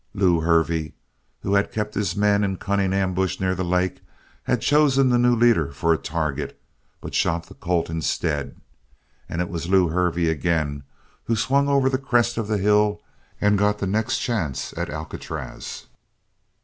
Lew 0.15 0.39
Hervey, 0.39 0.93
who 1.43 1.53
had 1.53 1.71
kept 1.71 1.93
his 1.93 2.15
men 2.15 2.43
in 2.43 2.57
cunning 2.57 2.91
ambush 2.91 3.39
near 3.39 3.53
the 3.53 3.63
lake, 3.63 4.01
had 4.45 4.59
chosen 4.59 5.09
the 5.11 5.19
new 5.19 5.35
leader 5.35 5.71
for 5.71 5.93
a 5.93 5.97
target 5.99 6.59
but 7.01 7.13
shot 7.13 7.45
the 7.45 7.53
colt 7.53 7.87
instead. 7.87 8.59
And 9.29 9.41
it 9.41 9.47
was 9.49 9.69
Lew 9.69 9.89
Hervey, 9.89 10.27
again, 10.27 10.85
who 11.25 11.35
swung 11.35 11.67
over 11.69 11.87
the 11.87 11.99
crest 11.99 12.39
of 12.39 12.47
the 12.47 12.57
hill 12.57 13.03
and 13.39 13.59
got 13.59 13.77
the 13.77 13.85
next 13.85 14.17
chance 14.17 14.73
at 14.75 14.89
Alcatraz. 14.89 15.85